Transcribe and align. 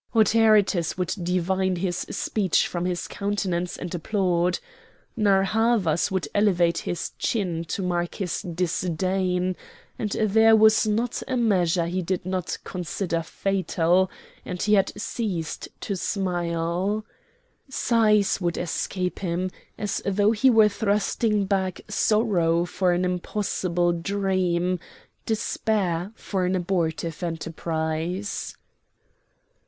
Autaritus 0.15 0.97
would 0.97 1.13
divine 1.21 1.75
his 1.75 1.95
speech 1.97 2.65
from 2.67 2.85
his 2.85 3.07
countenance 3.07 3.77
and 3.77 3.93
applaud. 3.93 4.57
Narr' 5.15 5.43
Havas 5.43 6.09
would 6.09 6.27
elevate 6.33 6.79
his 6.79 7.11
chin 7.19 7.65
to 7.65 7.83
mark 7.83 8.15
his 8.15 8.41
disdain; 8.41 9.55
there 9.99 10.55
was 10.55 10.87
not 10.87 11.21
a 11.27 11.37
measure 11.37 11.85
he 11.85 12.01
did 12.01 12.25
not 12.25 12.57
consider 12.63 13.21
fatal; 13.21 14.09
and 14.43 14.59
he 14.63 14.73
had 14.73 14.91
ceased 14.99 15.67
to 15.81 15.95
smile. 15.95 17.05
Sighs 17.69 18.41
would 18.41 18.57
escape 18.57 19.19
him 19.19 19.51
as 19.77 20.01
though 20.03 20.31
he 20.31 20.49
were 20.49 20.67
thrusting 20.67 21.45
back 21.45 21.81
sorrow 21.87 22.65
for 22.65 22.91
an 22.91 23.05
impossible 23.05 23.93
dream, 23.93 24.79
despair 25.27 26.11
for 26.15 26.45
an 26.47 26.55
abortive 26.55 27.21
enterprise. 27.21 28.57